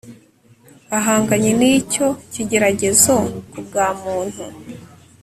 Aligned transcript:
ahanganye 0.97 1.51
nicyo 1.59 2.07
kigeragezo 2.31 3.15
kubwa 3.51 3.85
muntu 4.01 4.43